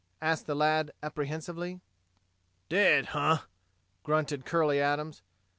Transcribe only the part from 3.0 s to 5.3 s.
Huh!" grunted Curley Adams.